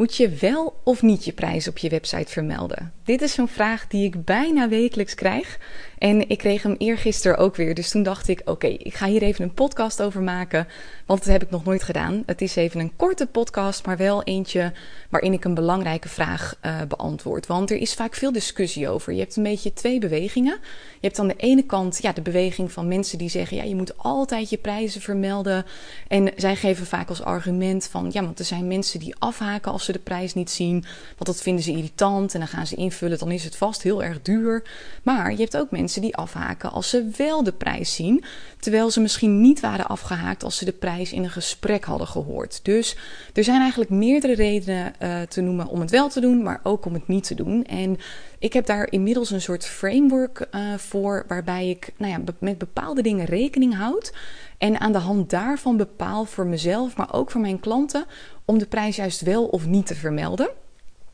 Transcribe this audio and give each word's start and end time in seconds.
Moet 0.00 0.16
je 0.16 0.28
wel 0.28 0.80
of 0.84 1.02
niet 1.02 1.24
je 1.24 1.32
prijs 1.32 1.68
op 1.68 1.78
je 1.78 1.88
website 1.88 2.32
vermelden? 2.32 2.92
Dit 3.04 3.22
is 3.22 3.32
zo'n 3.32 3.48
vraag 3.48 3.86
die 3.86 4.04
ik 4.04 4.24
bijna 4.24 4.68
wekelijks 4.68 5.14
krijg. 5.14 5.58
En 5.98 6.28
ik 6.28 6.38
kreeg 6.38 6.62
hem 6.62 6.74
eergisteren 6.78 7.38
ook 7.38 7.56
weer. 7.56 7.74
Dus 7.74 7.90
toen 7.90 8.02
dacht 8.02 8.28
ik: 8.28 8.42
oké, 8.44 8.66
ik 8.66 8.94
ga 8.94 9.06
hier 9.06 9.22
even 9.22 9.44
een 9.44 9.54
podcast 9.54 10.02
over 10.02 10.22
maken. 10.22 10.68
Want 11.06 11.24
dat 11.24 11.32
heb 11.32 11.42
ik 11.42 11.50
nog 11.50 11.64
nooit 11.64 11.82
gedaan. 11.82 12.22
Het 12.26 12.40
is 12.40 12.56
even 12.56 12.80
een 12.80 12.96
korte 12.96 13.26
podcast, 13.26 13.86
maar 13.86 13.96
wel 13.96 14.22
eentje 14.22 14.72
waarin 15.10 15.32
ik 15.32 15.44
een 15.44 15.54
belangrijke 15.54 16.08
vraag 16.08 16.56
uh, 16.62 16.80
beantwoord. 16.88 17.46
Want 17.46 17.70
er 17.70 17.76
is 17.76 17.94
vaak 17.94 18.14
veel 18.14 18.32
discussie 18.32 18.88
over. 18.88 19.12
Je 19.12 19.20
hebt 19.20 19.36
een 19.36 19.42
beetje 19.42 19.72
twee 19.72 19.98
bewegingen. 19.98 20.58
Je 21.00 21.06
hebt 21.06 21.18
aan 21.18 21.28
de 21.28 21.36
ene 21.36 21.62
kant 21.62 21.98
ja, 22.02 22.12
de 22.12 22.22
beweging 22.22 22.72
van 22.72 22.88
mensen 22.88 23.18
die 23.18 23.30
zeggen: 23.30 23.56
ja, 23.56 23.62
je 23.62 23.76
moet 23.76 23.98
altijd 23.98 24.50
je 24.50 24.58
prijzen 24.58 25.00
vermelden. 25.00 25.64
En 26.08 26.32
zij 26.36 26.56
geven 26.56 26.86
vaak 26.86 27.08
als 27.08 27.22
argument 27.22 27.86
van: 27.86 28.10
ja, 28.12 28.22
want 28.22 28.38
er 28.38 28.44
zijn 28.44 28.66
mensen 28.66 29.00
die 29.00 29.14
afhaken 29.18 29.72
als 29.72 29.88
de 29.92 29.98
prijs 29.98 30.34
niet 30.34 30.50
zien. 30.50 30.84
Want 31.04 31.26
dat 31.26 31.42
vinden 31.42 31.64
ze 31.64 31.70
irritant 31.70 32.34
en 32.34 32.40
dan 32.40 32.48
gaan 32.48 32.66
ze 32.66 32.74
invullen. 32.74 33.18
Dan 33.18 33.30
is 33.30 33.44
het 33.44 33.56
vast 33.56 33.82
heel 33.82 34.02
erg 34.02 34.22
duur. 34.22 34.62
Maar 35.02 35.30
je 35.30 35.36
hebt 35.36 35.56
ook 35.56 35.70
mensen 35.70 36.00
die 36.00 36.16
afhaken 36.16 36.70
als 36.70 36.88
ze 36.88 37.10
wel 37.16 37.42
de 37.42 37.52
prijs 37.52 37.94
zien. 37.94 38.24
Terwijl 38.58 38.90
ze 38.90 39.00
misschien 39.00 39.40
niet 39.40 39.60
waren 39.60 39.86
afgehaakt 39.86 40.44
als 40.44 40.56
ze 40.56 40.64
de 40.64 40.72
prijs 40.72 41.12
in 41.12 41.24
een 41.24 41.30
gesprek 41.30 41.84
hadden 41.84 42.06
gehoord. 42.06 42.60
Dus 42.62 42.96
er 43.32 43.44
zijn 43.44 43.60
eigenlijk 43.60 43.90
meerdere 43.90 44.34
redenen 44.34 44.92
uh, 45.02 45.20
te 45.20 45.40
noemen 45.40 45.66
om 45.66 45.80
het 45.80 45.90
wel 45.90 46.08
te 46.08 46.20
doen, 46.20 46.42
maar 46.42 46.60
ook 46.62 46.84
om 46.84 46.94
het 46.94 47.08
niet 47.08 47.24
te 47.24 47.34
doen. 47.34 47.64
En 47.64 47.98
ik 48.38 48.52
heb 48.52 48.66
daar 48.66 48.92
inmiddels 48.92 49.30
een 49.30 49.40
soort 49.40 49.66
framework 49.66 50.48
uh, 50.54 50.74
voor, 50.74 51.24
waarbij 51.28 51.68
ik 51.68 51.92
nou 51.96 52.12
ja, 52.12 52.20
met 52.38 52.58
bepaalde 52.58 53.02
dingen 53.02 53.24
rekening 53.26 53.76
houd. 53.76 54.12
En 54.60 54.80
aan 54.80 54.92
de 54.92 54.98
hand 54.98 55.30
daarvan 55.30 55.76
bepaal 55.76 56.24
voor 56.24 56.46
mezelf, 56.46 56.96
maar 56.96 57.12
ook 57.12 57.30
voor 57.30 57.40
mijn 57.40 57.60
klanten, 57.60 58.04
om 58.44 58.58
de 58.58 58.66
prijs 58.66 58.96
juist 58.96 59.20
wel 59.20 59.46
of 59.46 59.66
niet 59.66 59.86
te 59.86 59.94
vermelden. 59.94 60.50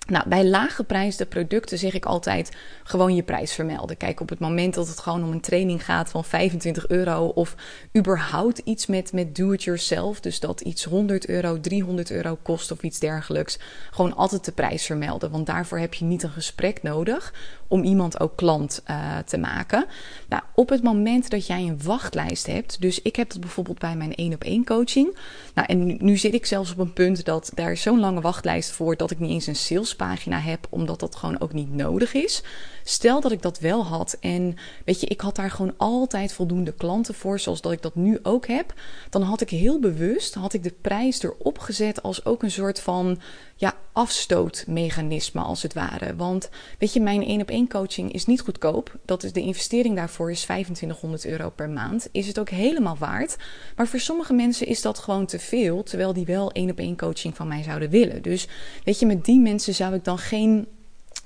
Nou, 0.06 0.28
bij 0.28 0.44
laaggeprijsde 0.44 1.26
producten 1.26 1.78
zeg 1.78 1.94
ik 1.94 2.04
altijd 2.04 2.56
gewoon 2.82 3.14
je 3.14 3.22
prijs 3.22 3.52
vermelden. 3.52 3.96
Kijk, 3.96 4.20
op 4.20 4.28
het 4.28 4.38
moment 4.38 4.74
dat 4.74 4.88
het 4.88 4.98
gewoon 4.98 5.24
om 5.24 5.30
een 5.32 5.40
training 5.40 5.84
gaat 5.84 6.10
van 6.10 6.24
25 6.24 6.88
euro 6.88 7.26
of 7.26 7.54
überhaupt 7.96 8.58
iets 8.58 8.86
met, 8.86 9.12
met 9.12 9.36
do-it-yourself, 9.36 10.20
dus 10.20 10.40
dat 10.40 10.60
iets 10.60 10.84
100 10.84 11.28
euro, 11.28 11.60
300 11.60 12.10
euro 12.10 12.38
kost 12.42 12.70
of 12.70 12.82
iets 12.82 12.98
dergelijks, 12.98 13.58
gewoon 13.90 14.16
altijd 14.16 14.44
de 14.44 14.52
prijs 14.52 14.86
vermelden. 14.86 15.30
Want 15.30 15.46
daarvoor 15.46 15.78
heb 15.78 15.94
je 15.94 16.04
niet 16.04 16.22
een 16.22 16.30
gesprek 16.30 16.82
nodig 16.82 17.32
om 17.68 17.82
iemand 17.82 18.20
ook 18.20 18.36
klant 18.36 18.82
uh, 18.90 19.18
te 19.18 19.38
maken. 19.38 19.86
Nou, 20.28 20.42
op 20.54 20.68
het 20.68 20.82
moment 20.82 21.30
dat 21.30 21.46
jij 21.46 21.62
een 21.62 21.82
wachtlijst 21.82 22.46
hebt, 22.46 22.80
dus 22.80 23.02
ik 23.02 23.16
heb 23.16 23.30
dat 23.30 23.40
bijvoorbeeld 23.40 23.78
bij 23.78 23.96
mijn 23.96 24.14
1 24.14 24.34
op 24.34 24.44
1 24.44 24.64
coaching. 24.64 25.16
Nou, 25.54 25.68
en 25.68 25.86
nu, 25.86 25.96
nu 25.98 26.16
zit 26.16 26.34
ik 26.34 26.46
zelfs 26.46 26.72
op 26.72 26.78
een 26.78 26.92
punt 26.92 27.24
dat 27.24 27.50
daar 27.54 27.76
zo'n 27.76 28.00
lange 28.00 28.20
wachtlijst 28.20 28.70
voor 28.70 28.96
dat 28.96 29.10
ik 29.10 29.18
niet 29.18 29.30
eens 29.30 29.46
een 29.46 29.56
salespagina 29.96 30.38
heb, 30.40 30.66
omdat 30.70 31.00
dat 31.00 31.16
gewoon 31.16 31.40
ook 31.40 31.52
niet 31.52 31.74
nodig 31.74 32.14
is. 32.14 32.42
Stel 32.88 33.20
dat 33.20 33.32
ik 33.32 33.42
dat 33.42 33.58
wel 33.58 33.84
had 33.84 34.16
en 34.20 34.54
weet 34.84 35.00
je, 35.00 35.06
ik 35.06 35.20
had 35.20 35.36
daar 35.36 35.50
gewoon 35.50 35.74
altijd 35.76 36.32
voldoende 36.32 36.72
klanten 36.72 37.14
voor, 37.14 37.40
zoals 37.40 37.60
dat 37.60 37.72
ik 37.72 37.82
dat 37.82 37.94
nu 37.94 38.18
ook 38.22 38.46
heb, 38.46 38.74
dan 39.10 39.22
had 39.22 39.40
ik 39.40 39.50
heel 39.50 39.80
bewust 39.80 40.34
had 40.34 40.52
ik 40.52 40.62
de 40.62 40.74
prijs 40.80 41.22
erop 41.22 41.58
gezet 41.58 42.02
als 42.02 42.24
ook 42.24 42.42
een 42.42 42.50
soort 42.50 42.80
van 42.80 43.18
ja, 43.56 43.74
afstootmechanisme 43.92 45.40
als 45.40 45.62
het 45.62 45.74
ware. 45.74 46.16
Want 46.16 46.48
weet 46.78 46.92
je, 46.92 47.00
mijn 47.00 47.24
1 47.24 47.40
op 47.40 47.50
1 47.50 47.68
coaching 47.68 48.12
is 48.12 48.26
niet 48.26 48.40
goedkoop. 48.40 48.98
Dat 49.04 49.22
is 49.22 49.32
de 49.32 49.40
investering 49.40 49.96
daarvoor 49.96 50.30
is 50.30 50.42
2500 50.42 51.26
euro 51.26 51.50
per 51.50 51.68
maand. 51.68 52.08
Is 52.12 52.26
het 52.26 52.38
ook 52.38 52.50
helemaal 52.50 52.96
waard. 52.98 53.36
Maar 53.76 53.86
voor 53.86 54.00
sommige 54.00 54.32
mensen 54.32 54.66
is 54.66 54.82
dat 54.82 54.98
gewoon 54.98 55.26
te 55.26 55.38
veel, 55.38 55.82
terwijl 55.82 56.12
die 56.12 56.26
wel 56.26 56.52
1 56.52 56.70
op 56.70 56.78
1 56.78 56.96
coaching 56.96 57.36
van 57.36 57.48
mij 57.48 57.62
zouden 57.62 57.90
willen. 57.90 58.22
Dus 58.22 58.48
weet 58.84 58.98
je, 58.98 59.06
met 59.06 59.24
die 59.24 59.40
mensen 59.40 59.74
zou 59.74 59.94
ik 59.94 60.04
dan 60.04 60.18
geen 60.18 60.66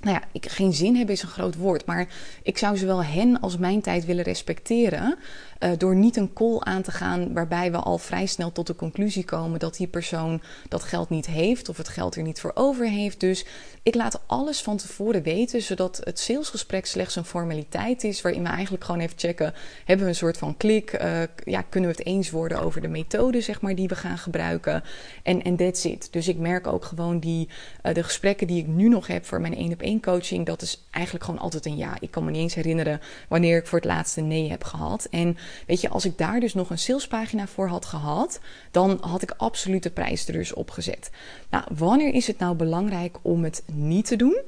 nou 0.01 0.15
ja, 0.15 0.23
ik, 0.31 0.49
geen 0.49 0.73
zin 0.73 0.95
hebben 0.95 1.15
is 1.15 1.21
een 1.21 1.29
groot 1.29 1.55
woord, 1.55 1.85
maar 1.85 2.07
ik 2.43 2.57
zou 2.57 2.77
zowel 2.77 3.03
hen 3.03 3.39
als 3.39 3.57
mijn 3.57 3.81
tijd 3.81 4.05
willen 4.05 4.23
respecteren. 4.23 5.17
Uh, 5.63 5.69
door 5.77 5.95
niet 5.95 6.15
een 6.15 6.33
call 6.33 6.59
aan 6.59 6.81
te 6.81 6.91
gaan 6.91 7.33
waarbij 7.33 7.71
we 7.71 7.77
al 7.77 7.97
vrij 7.97 8.25
snel 8.25 8.51
tot 8.51 8.67
de 8.67 8.75
conclusie 8.75 9.25
komen 9.25 9.59
dat 9.59 9.75
die 9.75 9.87
persoon 9.87 10.41
dat 10.67 10.83
geld 10.83 11.09
niet 11.09 11.25
heeft 11.25 11.69
of 11.69 11.77
het 11.77 11.87
geld 11.87 12.15
er 12.15 12.23
niet 12.23 12.39
voor 12.39 12.51
over 12.53 12.89
heeft. 12.89 13.19
Dus 13.19 13.45
ik 13.83 13.95
laat 13.95 14.21
alles 14.25 14.61
van 14.61 14.77
tevoren 14.77 15.23
weten, 15.23 15.61
zodat 15.61 16.01
het 16.03 16.19
salesgesprek 16.19 16.85
slechts 16.85 17.15
een 17.15 17.25
formaliteit 17.25 18.03
is 18.03 18.21
waarin 18.21 18.43
we 18.43 18.49
eigenlijk 18.49 18.83
gewoon 18.83 19.01
even 19.01 19.19
checken: 19.19 19.53
hebben 19.85 20.05
we 20.05 20.11
een 20.11 20.17
soort 20.17 20.37
van 20.37 20.57
klik? 20.57 21.01
Uh, 21.01 21.21
ja, 21.43 21.61
kunnen 21.61 21.89
we 21.89 21.95
het 21.97 22.05
eens 22.05 22.31
worden 22.31 22.61
over 22.61 22.81
de 22.81 22.87
methode, 22.87 23.41
zeg 23.41 23.61
maar, 23.61 23.75
die 23.75 23.87
we 23.87 23.95
gaan 23.95 24.17
gebruiken? 24.17 24.83
En, 25.23 25.55
that's 25.55 25.83
it. 25.83 26.07
Dus 26.11 26.27
ik 26.27 26.37
merk 26.37 26.67
ook 26.67 26.85
gewoon 26.85 27.19
die, 27.19 27.49
uh, 27.83 27.93
de 27.93 28.03
gesprekken 28.03 28.47
die 28.47 28.59
ik 28.59 28.67
nu 28.67 28.89
nog 28.89 29.07
heb 29.07 29.25
voor 29.25 29.41
mijn 29.41 29.55
één 29.55 29.73
op 29.73 29.81
coaching, 29.99 30.45
dat 30.45 30.61
is 30.61 30.83
eigenlijk 30.91 31.25
gewoon 31.25 31.39
altijd 31.39 31.65
een 31.65 31.77
ja. 31.77 31.97
Ik 31.99 32.11
kan 32.11 32.23
me 32.23 32.31
niet 32.31 32.41
eens 32.41 32.53
herinneren 32.53 33.01
wanneer 33.29 33.57
ik 33.57 33.67
voor 33.67 33.79
het 33.79 33.87
laatste 33.87 34.21
nee 34.21 34.49
heb 34.49 34.63
gehad. 34.63 35.07
En 35.09 35.37
weet 35.67 35.81
je, 35.81 35.89
als 35.89 36.05
ik 36.05 36.17
daar 36.17 36.39
dus 36.39 36.53
nog 36.53 36.69
een 36.69 36.77
salespagina 36.77 37.47
voor 37.47 37.67
had 37.67 37.85
gehad, 37.85 38.39
dan 38.71 38.97
had 39.01 39.21
ik 39.21 39.33
absoluut 39.37 39.83
de 39.83 39.91
prijs 39.91 40.27
er 40.27 40.33
dus 40.33 40.53
opgezet. 40.53 41.09
Nou, 41.49 41.63
wanneer 41.77 42.13
is 42.13 42.27
het 42.27 42.39
nou 42.39 42.55
belangrijk 42.55 43.17
om 43.21 43.43
het 43.43 43.63
niet 43.65 44.05
te 44.05 44.15
doen? 44.15 44.41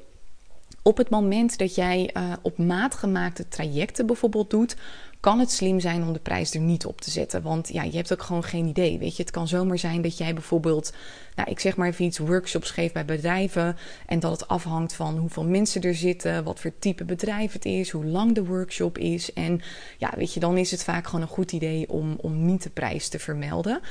Op 0.84 0.98
het 0.98 1.10
moment 1.10 1.58
dat 1.58 1.76
jij 1.76 2.10
uh, 2.18 2.34
op 2.42 2.58
maat 2.58 2.96
gemaakte 2.96 3.48
trajecten 3.48 4.06
bijvoorbeeld 4.06 4.50
doet, 4.50 4.76
kan 5.20 5.40
het 5.40 5.52
slim 5.52 5.80
zijn 5.80 6.04
om 6.04 6.14
de 6.14 6.20
prijs 6.20 6.54
er 6.54 6.60
niet 6.60 6.86
op 6.86 7.02
te 7.02 7.12
zetten. 7.12 7.42
Want 7.42 7.70
ja, 7.70 7.84
je 7.84 7.96
hebt 7.96 8.14
ook 8.14 8.22
gewoon 8.22 8.44
geen 8.44 8.66
idee. 8.66 8.98
Weet 8.98 9.16
je, 9.16 9.24
het 9.24 9.32
kan 9.32 9.48
zomaar 9.48 9.80
zijn 9.80 10.02
dat 10.02 10.18
jij 10.18 10.34
bijvoorbeeld, 10.34 10.94
nou, 11.36 11.50
ik 11.50 11.60
zeg 11.60 11.76
maar 11.76 11.88
even 11.88 12.06
iets, 12.06 12.18
workshops 12.18 12.72
geeft 12.72 12.94
bij 12.94 13.06
bedrijven. 13.06 13.78
En 14.06 14.20
dat 14.20 14.32
het 14.32 14.48
afhangt 14.48 14.94
van 14.94 15.18
hoeveel 15.18 15.44
mensen 15.44 15.82
er 15.82 15.96
zitten, 15.96 16.44
wat 16.44 16.60
voor 16.60 16.72
type 16.80 17.06
bedrijf 17.06 17.54
het 17.54 17.66
is, 17.66 17.90
hoe 17.90 18.06
lang 18.06 18.36
de 18.36 18.46
workshop 18.46 18.98
is. 18.98 19.34
En 19.34 19.62
ja, 19.98 20.14
weet 20.16 20.34
je, 20.34 20.40
dan 20.40 20.58
is 20.58 20.72
het 20.72 20.84
vaak 20.84 21.06
gewoon 21.06 21.22
een 21.22 21.28
goed 21.28 21.52
idee 21.52 21.90
om, 21.90 22.16
om 22.22 22.46
niet 22.46 22.64
de 22.64 22.70
prijs 22.70 23.08
te 23.08 23.20
vermelden. 23.20 23.82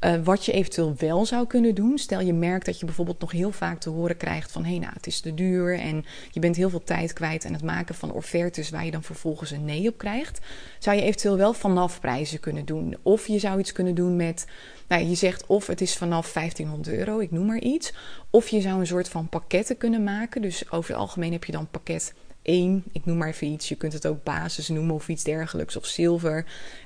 Uh, 0.00 0.14
wat 0.24 0.44
je 0.44 0.52
eventueel 0.52 0.94
wel 0.98 1.26
zou 1.26 1.46
kunnen 1.46 1.74
doen, 1.74 1.98
stel 1.98 2.20
je 2.20 2.32
merkt 2.32 2.66
dat 2.66 2.80
je 2.80 2.86
bijvoorbeeld 2.86 3.20
nog 3.20 3.32
heel 3.32 3.52
vaak 3.52 3.80
te 3.80 3.90
horen 3.90 4.16
krijgt 4.16 4.52
van 4.52 4.64
hé, 4.64 4.78
nou 4.78 4.92
het 4.92 5.06
is 5.06 5.20
te 5.20 5.34
duur 5.34 5.78
en 5.78 6.04
je 6.30 6.40
bent 6.40 6.56
heel 6.56 6.70
veel 6.70 6.84
tijd 6.84 7.12
kwijt 7.12 7.44
aan 7.46 7.52
het 7.52 7.62
maken 7.62 7.94
van 7.94 8.12
offertes 8.12 8.70
waar 8.70 8.84
je 8.84 8.90
dan 8.90 9.02
vervolgens 9.02 9.50
een 9.50 9.64
nee 9.64 9.88
op 9.88 9.98
krijgt, 9.98 10.40
zou 10.78 10.96
je 10.96 11.02
eventueel 11.02 11.36
wel 11.36 11.52
vanaf 11.52 12.00
prijzen 12.00 12.40
kunnen 12.40 12.64
doen. 12.64 12.96
Of 13.02 13.26
je 13.26 13.38
zou 13.38 13.58
iets 13.58 13.72
kunnen 13.72 13.94
doen 13.94 14.16
met, 14.16 14.46
nou 14.88 15.04
je 15.04 15.14
zegt 15.14 15.46
of 15.46 15.66
het 15.66 15.80
is 15.80 15.96
vanaf 15.96 16.32
1500 16.32 16.96
euro, 16.96 17.18
ik 17.18 17.30
noem 17.30 17.46
maar 17.46 17.60
iets, 17.60 17.92
of 18.30 18.48
je 18.48 18.60
zou 18.60 18.80
een 18.80 18.86
soort 18.86 19.08
van 19.08 19.28
pakketten 19.28 19.76
kunnen 19.76 20.04
maken. 20.04 20.42
Dus 20.42 20.70
over 20.70 20.90
het 20.90 21.00
algemeen 21.00 21.32
heb 21.32 21.44
je 21.44 21.52
dan 21.52 21.68
pakket 21.70 22.14
1, 22.46 22.84
ik 22.92 23.04
noem 23.04 23.16
maar 23.16 23.28
even 23.28 23.46
iets. 23.46 23.68
Je 23.68 23.74
kunt 23.74 23.92
het 23.92 24.06
ook 24.06 24.24
basis 24.24 24.68
noemen 24.68 24.94
of 24.94 25.08
iets 25.08 25.24
dergelijks 25.24 25.76
of 25.76 25.86
zilver. 25.86 26.36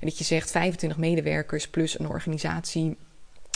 En 0.00 0.06
dat 0.06 0.18
je 0.18 0.24
zegt 0.24 0.50
25 0.50 0.98
medewerkers 0.98 1.68
plus 1.68 1.98
een 1.98 2.08
organisatie 2.08 2.96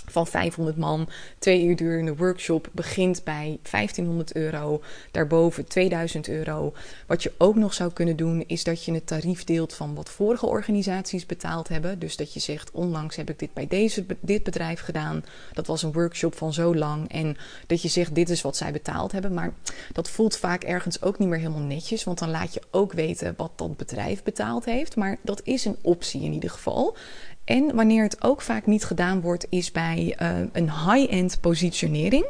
van 0.07 0.27
500 0.27 0.77
man, 0.77 1.09
twee 1.39 1.65
uur 1.65 1.77
durende 1.77 2.17
workshop 2.17 2.69
begint 2.73 3.25
bij 3.25 3.59
1500 3.71 4.35
euro, 4.35 4.83
daarboven 5.11 5.67
2000 5.67 6.29
euro. 6.29 6.73
Wat 7.07 7.23
je 7.23 7.33
ook 7.39 7.55
nog 7.57 7.75
zou 7.75 7.93
kunnen 7.93 8.17
doen, 8.17 8.45
is 8.47 8.65
dat 8.65 8.85
je 8.85 8.93
het 8.93 9.07
tarief 9.07 9.45
deelt 9.45 9.75
van 9.75 9.95
wat 9.95 10.11
vorige 10.11 10.47
organisaties 10.47 11.27
betaald 11.27 11.69
hebben. 11.69 11.99
Dus 11.99 12.17
dat 12.17 12.35
je 12.35 12.41
zegt, 12.41 12.71
onlangs 12.71 13.17
heb 13.17 13.31
ik 13.31 13.39
dit 13.39 13.53
bij 13.53 13.67
deze, 13.67 14.07
dit 14.21 14.43
bedrijf 14.43 14.81
gedaan. 14.81 15.25
Dat 15.53 15.67
was 15.67 15.83
een 15.83 15.93
workshop 15.93 16.37
van 16.37 16.53
zo 16.53 16.75
lang. 16.75 17.09
En 17.11 17.37
dat 17.67 17.83
je 17.83 17.89
zegt, 17.89 18.15
dit 18.15 18.29
is 18.29 18.43
wat 18.43 18.57
zij 18.57 18.73
betaald 18.73 19.13
hebben. 19.13 19.35
Maar 19.35 19.53
dat 19.93 20.11
voelt 20.11 20.37
vaak 20.37 20.65
ergens 20.65 21.03
ook 21.03 21.19
niet 21.19 21.29
meer 21.29 21.39
helemaal 21.39 21.61
netjes, 21.61 22.05
want 22.05 22.19
dan 22.19 22.31
laat 22.31 22.55
je 22.55 22.63
ook 22.71 22.93
weten 22.93 23.35
wat 23.37 23.53
dat 23.57 23.77
bedrijf 23.77 24.23
betaald 24.23 24.65
heeft. 24.65 24.97
Maar 24.97 25.17
dat 25.23 25.41
is 25.45 25.65
een 25.65 25.77
optie 25.83 26.23
in 26.23 26.33
ieder 26.33 26.51
geval. 26.51 26.97
En 27.45 27.75
wanneer 27.75 28.03
het 28.03 28.23
ook 28.23 28.41
vaak 28.41 28.67
niet 28.67 28.85
gedaan 28.85 29.21
wordt, 29.21 29.47
is 29.49 29.73
bij 29.73 30.17
uh, 30.23 30.39
een 30.53 30.71
high-end 30.71 31.41
positionering. 31.41 32.25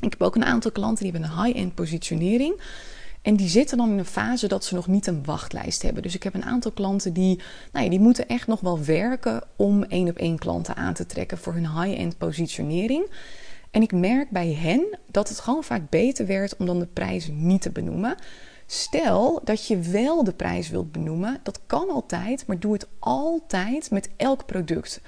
Ik 0.00 0.10
heb 0.10 0.22
ook 0.22 0.34
een 0.34 0.44
aantal 0.44 0.70
klanten 0.70 1.04
die 1.04 1.12
hebben 1.12 1.30
een 1.30 1.44
high-end 1.44 1.74
positionering. 1.74 2.60
En 3.22 3.36
die 3.36 3.48
zitten 3.48 3.76
dan 3.76 3.90
in 3.90 3.98
een 3.98 4.04
fase 4.04 4.48
dat 4.48 4.64
ze 4.64 4.74
nog 4.74 4.86
niet 4.86 5.06
een 5.06 5.24
wachtlijst 5.24 5.82
hebben. 5.82 6.02
Dus 6.02 6.14
ik 6.14 6.22
heb 6.22 6.34
een 6.34 6.44
aantal 6.44 6.70
klanten 6.70 7.12
die, 7.12 7.40
nou 7.72 7.84
ja, 7.84 7.90
die 7.90 8.00
moeten 8.00 8.28
echt 8.28 8.46
nog 8.46 8.60
wel 8.60 8.84
werken 8.84 9.42
om 9.56 9.84
één 9.84 10.08
op 10.08 10.16
één 10.16 10.38
klanten 10.38 10.76
aan 10.76 10.94
te 10.94 11.06
trekken 11.06 11.38
voor 11.38 11.52
hun 11.52 11.82
high-end 11.82 12.18
positionering. 12.18 13.10
En 13.70 13.82
ik 13.82 13.92
merk 13.92 14.30
bij 14.30 14.52
hen 14.52 14.98
dat 15.10 15.28
het 15.28 15.40
gewoon 15.40 15.64
vaak 15.64 15.90
beter 15.90 16.26
werd 16.26 16.56
om 16.56 16.66
dan 16.66 16.78
de 16.78 16.86
prijs 16.86 17.28
niet 17.32 17.62
te 17.62 17.70
benoemen. 17.70 18.16
Stel 18.70 19.40
dat 19.44 19.66
je 19.66 19.78
wel 19.78 20.24
de 20.24 20.32
prijs 20.32 20.68
wilt 20.68 20.92
benoemen, 20.92 21.40
dat 21.42 21.60
kan 21.66 21.90
altijd, 21.90 22.46
maar 22.46 22.58
doe 22.58 22.72
het 22.72 22.86
altijd 22.98 23.90
met 23.90 24.10
elk 24.16 24.46
product. 24.46 25.00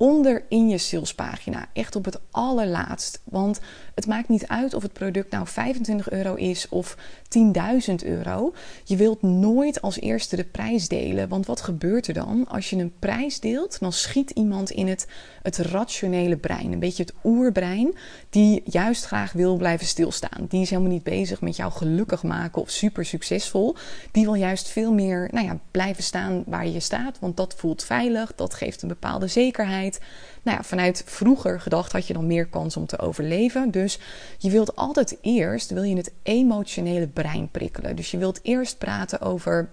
Onder 0.00 0.44
in 0.48 0.68
je 0.68 0.78
salespagina. 0.78 1.66
Echt 1.72 1.96
op 1.96 2.04
het 2.04 2.20
allerlaatst. 2.30 3.20
Want 3.24 3.60
het 3.94 4.06
maakt 4.06 4.28
niet 4.28 4.46
uit 4.46 4.74
of 4.74 4.82
het 4.82 4.92
product 4.92 5.30
nou 5.30 5.46
25 5.46 6.10
euro 6.10 6.34
is 6.34 6.68
of 6.68 6.96
10.000 7.38 7.94
euro. 8.04 8.54
Je 8.84 8.96
wilt 8.96 9.22
nooit 9.22 9.82
als 9.82 10.00
eerste 10.00 10.36
de 10.36 10.44
prijs 10.44 10.88
delen. 10.88 11.28
Want 11.28 11.46
wat 11.46 11.60
gebeurt 11.60 12.06
er 12.06 12.14
dan? 12.14 12.46
Als 12.48 12.70
je 12.70 12.76
een 12.76 12.92
prijs 12.98 13.40
deelt, 13.40 13.80
dan 13.80 13.92
schiet 13.92 14.30
iemand 14.30 14.70
in 14.70 14.88
het, 14.88 15.06
het 15.42 15.56
rationele 15.56 16.36
brein. 16.36 16.72
Een 16.72 16.78
beetje 16.78 17.02
het 17.02 17.14
oerbrein. 17.24 17.94
Die 18.30 18.62
juist 18.64 19.04
graag 19.04 19.32
wil 19.32 19.56
blijven 19.56 19.86
stilstaan. 19.86 20.46
Die 20.48 20.60
is 20.62 20.70
helemaal 20.70 20.92
niet 20.92 21.02
bezig 21.02 21.40
met 21.40 21.56
jou 21.56 21.72
gelukkig 21.72 22.22
maken 22.22 22.62
of 22.62 22.70
super 22.70 23.04
succesvol. 23.04 23.76
Die 24.12 24.24
wil 24.24 24.34
juist 24.34 24.68
veel 24.68 24.92
meer 24.92 25.28
nou 25.32 25.46
ja, 25.46 25.58
blijven 25.70 26.02
staan 26.02 26.42
waar 26.46 26.66
je 26.66 26.80
staat. 26.80 27.18
Want 27.18 27.36
dat 27.36 27.54
voelt 27.54 27.84
veilig. 27.84 28.34
Dat 28.34 28.54
geeft 28.54 28.82
een 28.82 28.88
bepaalde 28.88 29.26
zekerheid. 29.26 29.89
Nou 30.42 30.56
ja, 30.56 30.62
vanuit 30.62 31.02
vroeger 31.06 31.60
gedacht 31.60 31.92
had 31.92 32.06
je 32.06 32.12
dan 32.12 32.26
meer 32.26 32.46
kans 32.46 32.76
om 32.76 32.86
te 32.86 32.98
overleven. 32.98 33.70
Dus 33.70 33.98
je 34.38 34.50
wilt 34.50 34.76
altijd 34.76 35.16
eerst, 35.20 35.70
wil 35.70 35.82
je 35.82 35.96
het 35.96 36.12
emotionele 36.22 37.06
brein 37.06 37.48
prikkelen. 37.50 37.96
Dus 37.96 38.10
je 38.10 38.18
wilt 38.18 38.40
eerst 38.42 38.78
praten 38.78 39.20
over 39.20 39.68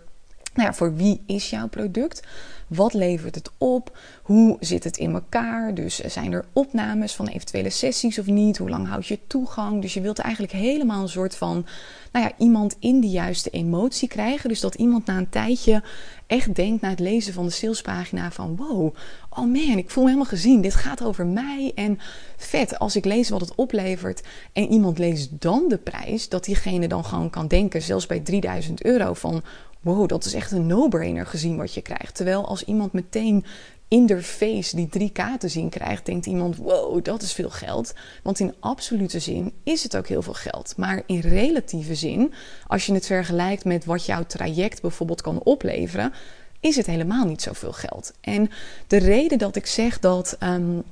nou 0.53 0.69
ja, 0.69 0.73
voor 0.73 0.95
wie 0.95 1.23
is 1.25 1.49
jouw 1.49 1.67
product? 1.67 2.23
Wat 2.67 2.93
levert 2.93 3.35
het 3.35 3.51
op? 3.57 3.97
Hoe 4.23 4.57
zit 4.59 4.83
het 4.83 4.97
in 4.97 5.13
elkaar? 5.13 5.73
Dus 5.73 5.99
zijn 5.99 6.33
er 6.33 6.45
opnames 6.53 7.13
van 7.13 7.27
eventuele 7.27 7.69
sessies 7.69 8.19
of 8.19 8.25
niet? 8.25 8.57
Hoe 8.57 8.69
lang 8.69 8.87
houd 8.87 9.07
je 9.07 9.19
toegang? 9.27 9.81
Dus 9.81 9.93
je 9.93 10.01
wilt 10.01 10.19
eigenlijk 10.19 10.53
helemaal 10.53 11.01
een 11.01 11.09
soort 11.09 11.35
van, 11.35 11.65
nou 12.11 12.25
ja, 12.25 12.31
iemand 12.37 12.75
in 12.79 13.01
de 13.01 13.09
juiste 13.09 13.49
emotie 13.49 14.07
krijgen. 14.07 14.49
Dus 14.49 14.59
dat 14.59 14.75
iemand 14.75 15.05
na 15.05 15.17
een 15.17 15.29
tijdje 15.29 15.83
echt 16.27 16.55
denkt 16.55 16.81
na 16.81 16.89
het 16.89 16.99
lezen 16.99 17.33
van 17.33 17.45
de 17.45 17.51
salespagina 17.51 18.31
van 18.31 18.55
wow, 18.55 18.95
oh 19.29 19.37
man, 19.37 19.77
ik 19.77 19.89
voel 19.89 20.03
me 20.03 20.09
helemaal 20.09 20.31
gezien. 20.31 20.61
Dit 20.61 20.75
gaat 20.75 21.03
over 21.03 21.25
mij 21.25 21.71
en 21.75 21.99
vet. 22.37 22.79
Als 22.79 22.95
ik 22.95 23.05
lees 23.05 23.29
wat 23.29 23.41
het 23.41 23.55
oplevert 23.55 24.23
en 24.53 24.71
iemand 24.71 24.97
leest 24.97 25.29
dan 25.41 25.65
de 25.67 25.77
prijs, 25.77 26.29
dat 26.29 26.45
diegene 26.45 26.87
dan 26.87 27.05
gewoon 27.05 27.29
kan 27.29 27.47
denken, 27.47 27.81
zelfs 27.81 28.05
bij 28.05 28.19
3000 28.19 28.83
euro 28.83 29.13
van 29.13 29.43
wow, 29.81 30.07
dat 30.07 30.25
is 30.25 30.33
echt 30.33 30.51
een 30.51 30.67
no-brainer 30.67 31.25
gezien 31.25 31.57
wat 31.57 31.73
je 31.73 31.81
krijgt. 31.81 32.15
Terwijl 32.15 32.43
als 32.57 32.67
iemand 32.67 32.93
meteen 32.93 33.45
in 33.87 34.05
de 34.05 34.23
face 34.23 34.75
die 34.75 35.11
3K 35.11 35.37
te 35.39 35.47
zien 35.47 35.69
krijgt, 35.69 36.05
denkt 36.05 36.25
iemand: 36.25 36.55
wow, 36.55 37.03
dat 37.03 37.21
is 37.21 37.33
veel 37.33 37.49
geld. 37.49 37.93
Want 38.23 38.39
in 38.39 38.55
absolute 38.59 39.19
zin 39.19 39.53
is 39.63 39.83
het 39.83 39.97
ook 39.97 40.07
heel 40.07 40.21
veel 40.21 40.33
geld. 40.33 40.73
Maar 40.77 41.03
in 41.05 41.19
relatieve 41.19 41.95
zin, 41.95 42.33
als 42.67 42.85
je 42.85 42.93
het 42.93 43.05
vergelijkt 43.05 43.65
met 43.65 43.85
wat 43.85 44.05
jouw 44.05 44.23
traject 44.25 44.81
bijvoorbeeld 44.81 45.21
kan 45.21 45.43
opleveren, 45.43 46.13
is 46.59 46.75
het 46.75 46.85
helemaal 46.85 47.25
niet 47.25 47.41
zoveel 47.41 47.73
geld. 47.73 48.13
En 48.21 48.49
de 48.87 48.97
reden 48.97 49.37
dat 49.37 49.55
ik 49.55 49.65
zeg 49.65 49.99
dat. 49.99 50.37
Um, 50.39 50.83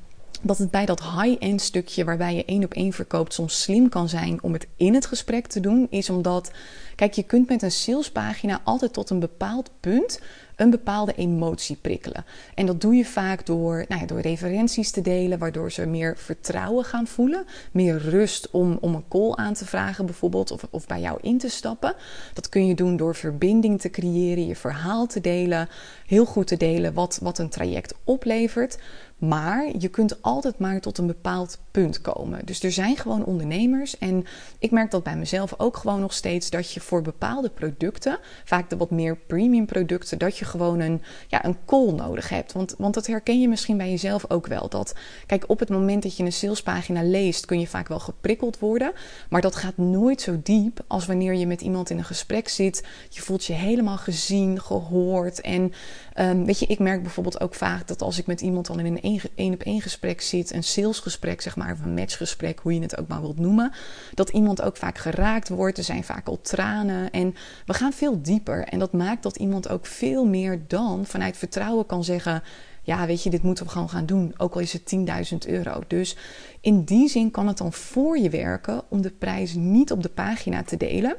dat 0.42 0.58
het 0.58 0.72
bij 0.72 0.86
dat 0.86 1.02
high-end 1.02 1.62
stukje 1.62 2.04
waarbij 2.04 2.36
je 2.36 2.46
één 2.46 2.64
op 2.64 2.74
één 2.74 2.94
verkoopt 2.94 3.34
soms 3.34 3.62
slim 3.62 3.90
kan 3.90 4.10
zijn 4.10 4.44
om 4.44 4.54
het 4.54 4.68
in 4.76 4.94
het 4.94 5.06
gesprek 5.06 5.48
te 5.48 5.60
doen, 5.60 5.88
is 5.90 6.10
omdat, 6.10 6.52
kijk, 6.96 7.14
je 7.14 7.24
kunt 7.24 7.50
met 7.50 7.62
een 7.62 7.72
salespagina 7.72 8.62
altijd 8.64 8.94
tot 8.94 9.10
een 9.10 9.20
bepaald 9.20 9.72
punt 9.80 10.20
een 10.56 10.70
bepaalde 10.70 11.14
emotie 11.16 11.76
prikkelen. 11.82 12.26
En 12.56 12.66
dat 12.66 12.82
doe 12.82 12.96
je 12.96 13.06
vaak 13.06 13.46
door, 13.46 13.86
nou 13.88 14.02
ja, 14.02 14.08
door 14.08 14.20
referenties 14.20 14.92
te 14.92 15.02
delen, 15.02 15.40
waardoor 15.40 15.72
ze 15.72 15.86
meer 15.86 16.18
vertrouwen 16.18 16.86
gaan 16.86 17.08
voelen, 17.08 17.46
meer 17.72 17.98
rust 17.98 18.52
om, 18.52 18.78
om 18.82 18.96
een 18.96 19.08
call 19.10 19.32
aan 19.36 19.54
te 19.54 19.66
vragen 19.66 20.06
bijvoorbeeld, 20.06 20.52
of, 20.52 20.68
of 20.70 20.88
bij 20.88 21.00
jou 21.00 21.18
in 21.22 21.38
te 21.38 21.50
stappen. 21.50 21.94
Dat 22.34 22.50
kun 22.50 22.68
je 22.68 22.76
doen 22.76 22.98
door 22.98 23.16
verbinding 23.16 23.82
te 23.82 23.90
creëren, 23.90 24.48
je 24.48 24.56
verhaal 24.56 25.08
te 25.08 25.22
delen, 25.22 25.70
heel 26.06 26.26
goed 26.26 26.48
te 26.48 26.58
delen 26.58 26.94
wat, 26.94 27.20
wat 27.22 27.40
een 27.40 27.50
traject 27.50 27.94
oplevert. 28.04 28.78
Maar 29.18 29.70
je 29.78 29.88
kunt 29.88 30.22
altijd 30.22 30.60
maar 30.60 30.80
tot 30.80 30.98
een 30.98 31.08
bepaald 31.08 31.60
punt 31.72 32.02
komen. 32.02 32.46
Dus 32.46 32.64
er 32.64 32.72
zijn 32.72 32.98
gewoon 32.98 33.26
ondernemers. 33.26 33.98
En 33.98 34.26
ik 34.60 34.72
merk 34.72 34.92
dat 34.92 35.04
bij 35.04 35.16
mezelf 35.16 35.54
ook 35.58 35.78
gewoon 35.78 36.00
nog 36.00 36.14
steeds. 36.14 36.50
Dat 36.50 36.72
je 36.72 36.80
voor 36.80 37.02
bepaalde 37.02 37.50
producten, 37.50 38.20
vaak 38.44 38.70
de 38.70 38.78
wat 38.78 38.92
meer 38.92 39.18
premium 39.18 39.66
producten, 39.66 40.18
dat 40.18 40.38
je 40.38 40.46
gewoon 40.46 40.80
een, 40.80 41.02
ja, 41.28 41.46
een 41.46 41.58
call 41.66 41.92
nodig 41.92 42.30
hebt. 42.30 42.54
Want, 42.54 42.76
want 42.78 42.94
dat 42.94 43.08
herken 43.08 43.42
je 43.42 43.48
misschien 43.48 43.78
bij 43.78 43.90
jezelf 43.90 44.30
ook 44.30 44.48
wel. 44.48 44.70
Dat, 44.70 44.96
kijk, 45.26 45.44
op 45.48 45.60
het 45.60 45.70
moment 45.70 46.04
dat 46.04 46.18
je 46.18 46.24
een 46.24 46.34
salespagina 46.34 47.04
leest, 47.04 47.46
kun 47.46 47.60
je 47.60 47.68
vaak 47.68 47.88
wel 47.88 48.00
geprikkeld 48.00 48.60
worden. 48.60 48.94
Maar 49.30 49.42
dat 49.42 49.56
gaat 49.56 49.78
nooit 49.78 50.22
zo 50.22 50.40
diep 50.44 50.84
als 50.88 51.06
wanneer 51.06 51.34
je 51.34 51.48
met 51.48 51.62
iemand 51.62 51.90
in 51.90 51.98
een 51.98 52.04
gesprek 52.04 52.48
zit. 52.48 52.84
Je 53.10 53.22
voelt 53.22 53.46
je 53.46 53.54
helemaal 53.54 53.98
gezien, 53.98 54.62
gehoord. 54.62 55.42
En 55.42 55.74
um, 56.16 56.46
weet 56.46 56.60
je, 56.60 56.66
ik 56.66 56.80
merk 56.80 57.02
bijvoorbeeld 57.02 57.42
ook 57.42 57.54
vaak 57.54 57.88
dat 57.88 58.02
als 58.02 58.18
ik 58.18 58.26
met 58.26 58.42
iemand 58.42 58.66
dan 58.66 58.80
in 58.80 58.86
een 58.86 59.22
één 59.36 59.54
op 59.54 59.62
één 59.62 59.82
gesprek 59.82 60.22
zit, 60.22 60.54
een 60.54 60.64
salesgesprek, 60.64 61.42
zeg 61.42 61.56
maar, 61.56 61.72
of 61.72 61.82
een 61.82 61.94
matchgesprek, 61.94 62.60
hoe 62.60 62.74
je 62.74 62.82
het 62.82 62.98
ook 62.98 63.08
maar 63.08 63.22
wilt 63.22 63.40
noemen, 63.40 63.72
dat 64.14 64.30
iemand 64.30 64.62
ook 64.62 64.78
vaak 64.78 64.98
geraakt 64.98 65.50
wordt. 65.50 65.78
Er 65.78 65.84
zijn 65.84 66.04
vaak 66.04 66.28
al 66.28 66.42
tranen 66.42 67.12
en 67.12 67.36
we 67.66 67.74
gaan 67.74 67.94
veel 67.94 68.22
dieper. 68.22 68.64
En 68.64 68.80
dat 68.80 68.94
maakt 68.94 69.24
dat 69.24 69.38
iemand 69.38 69.70
ook 69.70 69.86
veel 69.86 70.26
meer 70.26 70.62
dan 70.68 71.06
vanuit 71.06 71.38
vertrouwen 71.38 71.86
kan 71.86 72.04
zeggen 72.04 72.44
ja, 72.86 73.06
weet 73.06 73.24
je, 73.24 73.30
dit 73.30 73.44
moeten 73.44 73.66
we 73.66 73.72
gewoon 73.72 73.90
gaan 73.90 74.06
doen. 74.06 74.34
Ook 74.38 74.54
al 74.54 74.62
is 74.62 74.74
het 74.74 74.96
10.000 75.32 75.38
euro. 75.48 75.84
Dus 75.88 76.18
in 76.62 76.84
die 76.84 77.10
zin 77.10 77.32
kan 77.32 77.48
het 77.48 77.58
dan 77.58 77.74
voor 77.74 78.18
je 78.18 78.30
werken 78.30 78.84
om 78.90 79.02
de 79.02 79.12
prijs 79.12 79.54
niet 79.54 79.92
op 79.92 80.04
de 80.04 80.10
pagina 80.10 80.64
te 80.64 80.78
delen. 80.78 81.16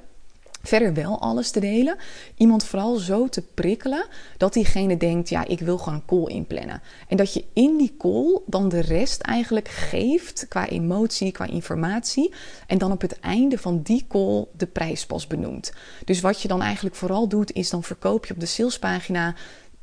Verder 0.67 0.95
wel 0.95 1.21
alles 1.21 1.51
te 1.51 1.61
delen. 1.61 1.97
Iemand 2.37 2.65
vooral 2.65 2.97
zo 2.97 3.29
te 3.29 3.43
prikkelen 3.55 4.07
dat 4.37 4.53
diegene 4.53 4.97
denkt: 4.97 5.29
ja, 5.29 5.47
ik 5.47 5.61
wil 5.61 5.79
gewoon 5.79 5.95
een 5.95 6.05
call 6.07 6.35
inplannen. 6.35 6.83
En 7.09 7.17
dat 7.17 7.35
je 7.35 7.45
in 7.53 7.77
die 7.77 7.95
call 7.99 8.41
dan 8.47 8.69
de 8.69 8.81
rest 8.81 9.21
eigenlijk 9.21 9.69
geeft 9.69 10.47
qua 10.49 10.69
emotie, 10.69 11.33
qua 11.33 11.47
informatie. 11.47 12.35
En 12.67 12.79
dan 12.79 12.93
op 12.93 13.01
het 13.01 13.21
einde 13.21 13.59
van 13.59 13.83
die 13.83 14.05
call 14.09 14.45
de 14.57 14.67
prijs 14.67 15.07
pas 15.07 15.27
benoemt. 15.27 15.73
Dus 16.05 16.21
wat 16.21 16.43
je 16.43 16.49
dan 16.49 16.63
eigenlijk 16.63 16.97
vooral 16.97 17.29
doet, 17.29 17.53
is 17.53 17.71
dan 17.71 17.83
verkoop 17.83 18.27
je 18.27 18.35
op 18.35 18.41
de 18.41 18.47
salespagina 18.47 19.35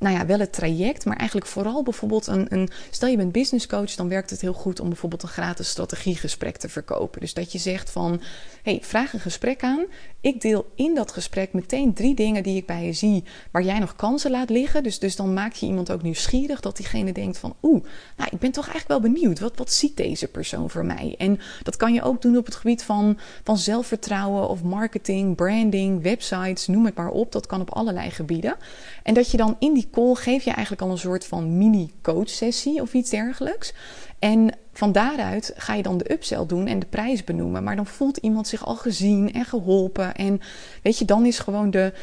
nou 0.03 0.15
ja, 0.15 0.25
wel 0.25 0.39
het 0.39 0.53
traject, 0.53 1.05
maar 1.05 1.17
eigenlijk 1.17 1.47
vooral 1.47 1.83
bijvoorbeeld 1.83 2.27
een, 2.27 2.45
een. 2.49 2.69
Stel 2.89 3.09
je 3.09 3.17
bent 3.17 3.31
business 3.31 3.67
coach, 3.67 3.95
dan 3.95 4.09
werkt 4.09 4.29
het 4.29 4.41
heel 4.41 4.53
goed 4.53 4.79
om 4.79 4.87
bijvoorbeeld 4.87 5.23
een 5.23 5.29
gratis 5.29 5.69
strategiegesprek 5.69 6.57
te 6.57 6.69
verkopen. 6.69 7.21
Dus 7.21 7.33
dat 7.33 7.51
je 7.51 7.57
zegt 7.57 7.89
van: 7.89 8.21
hey, 8.63 8.79
vraag 8.81 9.13
een 9.13 9.19
gesprek 9.19 9.63
aan. 9.63 9.85
Ik 10.21 10.41
deel 10.41 10.71
in 10.75 10.95
dat 10.95 11.11
gesprek 11.11 11.53
meteen 11.53 11.93
drie 11.93 12.15
dingen 12.15 12.43
die 12.43 12.57
ik 12.57 12.65
bij 12.65 12.85
je 12.85 12.93
zie, 12.93 13.23
waar 13.51 13.63
jij 13.63 13.79
nog 13.79 13.95
kansen 13.95 14.31
laat 14.31 14.49
liggen. 14.49 14.83
Dus, 14.83 14.99
dus 14.99 15.15
dan 15.15 15.33
maak 15.33 15.53
je 15.53 15.65
iemand 15.65 15.91
ook 15.91 16.01
nieuwsgierig, 16.01 16.59
dat 16.59 16.77
diegene 16.77 17.11
denkt 17.11 17.37
van: 17.37 17.55
oeh, 17.61 17.83
nou, 18.17 18.29
ik 18.31 18.39
ben 18.39 18.51
toch 18.51 18.67
eigenlijk 18.67 19.01
wel 19.01 19.11
benieuwd. 19.11 19.39
Wat, 19.39 19.57
wat 19.57 19.71
ziet 19.71 19.97
deze 19.97 20.27
persoon 20.27 20.69
voor 20.69 20.85
mij? 20.85 21.15
En 21.17 21.39
dat 21.63 21.77
kan 21.77 21.93
je 21.93 22.01
ook 22.01 22.21
doen 22.21 22.37
op 22.37 22.45
het 22.45 22.55
gebied 22.55 22.83
van, 22.83 23.19
van 23.43 23.57
zelfvertrouwen 23.57 24.49
of 24.49 24.63
marketing, 24.63 25.35
branding, 25.35 26.01
websites, 26.01 26.67
noem 26.67 26.85
het 26.85 26.95
maar 26.95 27.11
op. 27.11 27.31
Dat 27.31 27.45
kan 27.45 27.61
op 27.61 27.73
allerlei 27.73 28.09
gebieden. 28.09 28.55
En 29.03 29.13
dat 29.13 29.31
je 29.31 29.37
dan 29.37 29.55
in 29.59 29.73
die 29.73 29.87
call 29.93 30.13
geef 30.13 30.43
je 30.43 30.51
eigenlijk 30.51 30.81
al 30.81 30.91
een 30.91 30.97
soort 30.97 31.25
van 31.25 31.57
mini-coach 31.57 32.29
sessie 32.29 32.81
of 32.81 32.93
iets 32.93 33.09
dergelijks. 33.09 33.73
En 34.19 34.49
van 34.73 34.91
daaruit 34.91 35.53
ga 35.55 35.73
je 35.73 35.83
dan 35.83 35.97
de 35.97 36.11
upsell 36.11 36.45
doen 36.45 36.67
en 36.67 36.79
de 36.79 36.85
prijs 36.85 37.23
benoemen. 37.23 37.63
Maar 37.63 37.75
dan 37.75 37.85
voelt 37.85 38.17
iemand 38.17 38.47
zich 38.47 38.65
al 38.65 38.75
gezien 38.75 39.33
en 39.33 39.45
geholpen. 39.45 40.15
En 40.15 40.39
weet 40.81 40.97
je, 40.97 41.05
dan 41.05 41.25
is 41.25 41.39
gewoon 41.39 41.71
de, 41.71 41.93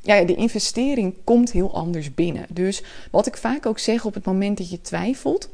ja, 0.00 0.24
de 0.24 0.34
investering 0.34 1.14
komt 1.24 1.52
heel 1.52 1.74
anders 1.74 2.14
binnen. 2.14 2.46
Dus 2.50 2.82
wat 3.10 3.26
ik 3.26 3.36
vaak 3.36 3.66
ook 3.66 3.78
zeg 3.78 4.04
op 4.04 4.14
het 4.14 4.24
moment 4.24 4.58
dat 4.58 4.70
je 4.70 4.80
twijfelt. 4.80 5.48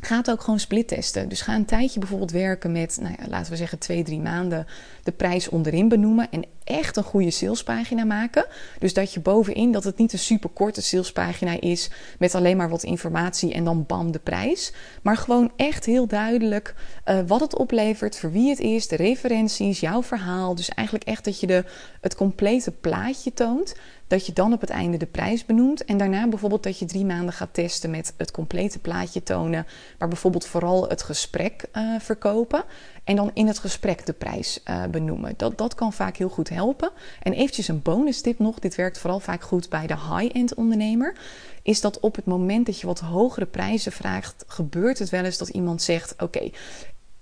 Ga 0.00 0.16
het 0.16 0.30
ook 0.30 0.40
gewoon 0.40 0.60
split 0.60 0.88
testen. 0.88 1.28
Dus 1.28 1.40
ga 1.40 1.54
een 1.54 1.64
tijdje 1.64 1.98
bijvoorbeeld 1.98 2.30
werken 2.30 2.72
met, 2.72 2.98
nou 3.00 3.14
ja, 3.18 3.28
laten 3.28 3.50
we 3.50 3.58
zeggen, 3.58 3.78
twee, 3.78 4.02
drie 4.02 4.20
maanden 4.20 4.66
de 5.02 5.12
prijs 5.12 5.48
onderin 5.48 5.88
benoemen. 5.88 6.30
En 6.30 6.44
echt 6.64 6.96
een 6.96 7.02
goede 7.02 7.30
salespagina 7.30 8.04
maken. 8.04 8.46
Dus 8.78 8.94
dat 8.94 9.12
je 9.12 9.20
bovenin, 9.20 9.72
dat 9.72 9.84
het 9.84 9.98
niet 9.98 10.12
een 10.12 10.18
super 10.18 10.50
korte 10.50 10.82
salespagina 10.82 11.60
is 11.60 11.90
met 12.18 12.34
alleen 12.34 12.56
maar 12.56 12.68
wat 12.68 12.82
informatie 12.82 13.52
en 13.52 13.64
dan 13.64 13.86
bam 13.86 14.12
de 14.12 14.18
prijs. 14.18 14.72
Maar 15.02 15.16
gewoon 15.16 15.52
echt 15.56 15.84
heel 15.84 16.06
duidelijk 16.06 16.74
uh, 17.06 17.20
wat 17.26 17.40
het 17.40 17.56
oplevert, 17.56 18.18
voor 18.18 18.32
wie 18.32 18.50
het 18.50 18.60
is, 18.60 18.88
de 18.88 18.96
referenties, 18.96 19.80
jouw 19.80 20.02
verhaal. 20.02 20.54
Dus 20.54 20.68
eigenlijk 20.68 21.08
echt 21.08 21.24
dat 21.24 21.40
je 21.40 21.46
de, 21.46 21.64
het 22.00 22.14
complete 22.14 22.70
plaatje 22.70 23.32
toont 23.32 23.74
dat 24.12 24.26
je 24.26 24.32
dan 24.32 24.52
op 24.52 24.60
het 24.60 24.70
einde 24.70 24.96
de 24.96 25.06
prijs 25.06 25.44
benoemt. 25.44 25.84
En 25.84 25.96
daarna 25.96 26.28
bijvoorbeeld 26.28 26.62
dat 26.62 26.78
je 26.78 26.84
drie 26.84 27.04
maanden 27.04 27.34
gaat 27.34 27.54
testen 27.54 27.90
met 27.90 28.14
het 28.16 28.30
complete 28.30 28.78
plaatje 28.78 29.22
tonen. 29.22 29.66
Maar 29.98 30.08
bijvoorbeeld 30.08 30.46
vooral 30.46 30.88
het 30.88 31.02
gesprek 31.02 31.64
uh, 31.72 32.00
verkopen. 32.00 32.64
En 33.04 33.16
dan 33.16 33.30
in 33.34 33.46
het 33.46 33.58
gesprek 33.58 34.06
de 34.06 34.12
prijs 34.12 34.60
uh, 34.70 34.84
benoemen. 34.84 35.34
Dat, 35.36 35.58
dat 35.58 35.74
kan 35.74 35.92
vaak 35.92 36.16
heel 36.16 36.28
goed 36.28 36.48
helpen. 36.48 36.90
En 37.22 37.32
eventjes 37.32 37.68
een 37.68 37.82
bonus 37.82 38.20
tip 38.20 38.38
nog. 38.38 38.58
Dit 38.58 38.74
werkt 38.74 38.98
vooral 38.98 39.20
vaak 39.20 39.42
goed 39.42 39.68
bij 39.68 39.86
de 39.86 39.96
high-end 39.96 40.54
ondernemer. 40.54 41.16
Is 41.62 41.80
dat 41.80 42.00
op 42.00 42.16
het 42.16 42.24
moment 42.24 42.66
dat 42.66 42.80
je 42.80 42.86
wat 42.86 43.00
hogere 43.00 43.46
prijzen 43.46 43.92
vraagt, 43.92 44.44
gebeurt 44.46 44.98
het 44.98 45.10
wel 45.10 45.24
eens 45.24 45.38
dat 45.38 45.48
iemand 45.48 45.82
zegt: 45.82 46.14
Oké, 46.22 46.50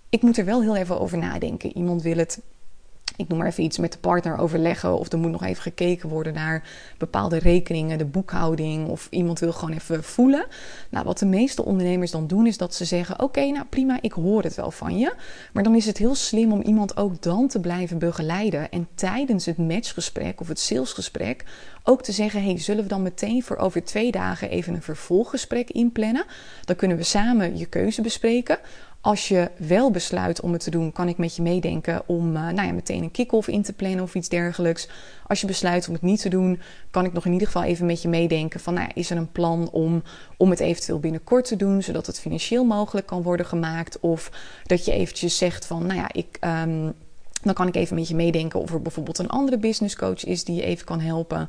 ik 0.08 0.22
moet 0.22 0.38
er 0.38 0.44
wel 0.44 0.62
heel 0.62 0.76
even 0.76 1.00
over 1.00 1.18
nadenken. 1.18 1.76
Iemand 1.76 2.02
wil 2.02 2.16
het 2.16 2.40
ik 3.20 3.28
noem 3.28 3.38
maar 3.38 3.46
even 3.46 3.64
iets, 3.64 3.78
met 3.78 3.92
de 3.92 3.98
partner 3.98 4.38
overleggen. 4.38 4.98
Of 4.98 5.12
er 5.12 5.18
moet 5.18 5.30
nog 5.30 5.44
even 5.44 5.62
gekeken 5.62 6.08
worden 6.08 6.34
naar 6.34 6.62
bepaalde 6.98 7.38
rekeningen, 7.38 7.98
de 7.98 8.04
boekhouding. 8.04 8.88
Of 8.88 9.06
iemand 9.10 9.38
wil 9.38 9.52
gewoon 9.52 9.74
even 9.74 10.04
voelen. 10.04 10.46
Nou, 10.90 11.04
wat 11.04 11.18
de 11.18 11.26
meeste 11.26 11.64
ondernemers 11.64 12.10
dan 12.10 12.26
doen, 12.26 12.46
is 12.46 12.58
dat 12.58 12.74
ze 12.74 12.84
zeggen: 12.84 13.22
Oké, 13.22 13.50
nou 13.50 13.64
prima, 13.70 13.98
ik 14.00 14.12
hoor 14.12 14.42
het 14.42 14.54
wel 14.54 14.70
van 14.70 14.98
je. 14.98 15.14
Maar 15.52 15.62
dan 15.62 15.74
is 15.74 15.86
het 15.86 15.98
heel 15.98 16.14
slim 16.14 16.52
om 16.52 16.60
iemand 16.60 16.96
ook 16.96 17.22
dan 17.22 17.48
te 17.48 17.60
blijven 17.60 17.98
begeleiden. 17.98 18.70
En 18.70 18.88
tijdens 18.94 19.46
het 19.46 19.58
matchgesprek 19.58 20.40
of 20.40 20.48
het 20.48 20.58
salesgesprek 20.58 21.44
ook 21.84 22.02
te 22.02 22.12
zeggen: 22.12 22.42
Hey, 22.42 22.58
zullen 22.58 22.82
we 22.82 22.88
dan 22.88 23.02
meteen 23.02 23.42
voor 23.42 23.56
over 23.56 23.84
twee 23.84 24.10
dagen 24.10 24.50
even 24.50 24.74
een 24.74 24.82
vervolggesprek 24.82 25.70
inplannen? 25.70 26.24
Dan 26.64 26.76
kunnen 26.76 26.96
we 26.96 27.02
samen 27.02 27.58
je 27.58 27.66
keuze 27.66 28.02
bespreken. 28.02 28.58
Als 29.02 29.28
je 29.28 29.50
wel 29.57 29.90
besluit 29.90 30.40
om 30.40 30.52
het 30.52 30.62
te 30.62 30.71
doen, 30.71 30.92
kan 30.92 31.09
ik 31.09 31.19
met 31.19 31.37
je 31.37 31.42
meedenken 31.42 32.02
om 32.07 32.37
uh, 32.37 32.42
nou 32.42 32.66
ja, 32.66 32.73
meteen 32.73 33.02
een 33.02 33.11
kick-off 33.11 33.49
in 33.49 33.62
te 33.62 33.73
plannen 33.73 34.02
of 34.02 34.14
iets 34.14 34.28
dergelijks. 34.28 34.88
Als 35.26 35.40
je 35.40 35.47
besluit 35.47 35.88
om 35.88 35.92
het 35.92 36.02
niet 36.02 36.21
te 36.21 36.28
doen, 36.28 36.61
kan 36.90 37.04
ik 37.04 37.12
nog 37.12 37.26
in 37.26 37.33
ieder 37.33 37.47
geval 37.47 37.62
even 37.62 37.87
met 37.87 38.02
je 38.02 38.09
meedenken 38.09 38.61
van 38.61 38.75
nou 38.75 38.87
ja, 38.87 38.95
is 38.95 39.11
er 39.11 39.16
een 39.16 39.33
plan 39.33 39.69
om, 39.71 40.02
om 40.37 40.50
het 40.50 40.61
eventueel 40.61 40.99
binnenkort 40.99 41.45
te 41.45 41.57
doen, 41.57 41.83
zodat 41.83 42.07
het 42.07 42.21
financieel 42.21 42.64
mogelijk 42.64 43.07
kan 43.07 43.23
worden 43.23 43.47
gemaakt. 43.47 44.00
Of 44.00 44.30
dat 44.64 44.85
je 44.85 44.92
eventjes 44.92 45.38
zegt 45.38 45.66
van 45.66 45.87
nou 45.87 45.99
ja, 45.99 46.09
ik. 46.12 46.38
Um, 46.40 46.95
dan 47.42 47.54
kan 47.54 47.68
ik 47.68 47.75
even 47.75 47.97
met 47.97 48.09
je 48.09 48.14
meedenken 48.14 48.61
of 48.61 48.73
er 48.73 48.82
bijvoorbeeld 48.82 49.18
een 49.18 49.28
andere 49.28 49.59
business 49.59 49.97
coach 49.97 50.25
is 50.25 50.44
die 50.44 50.56
je 50.56 50.62
even 50.62 50.87
kan 50.87 51.00
helpen. 51.00 51.49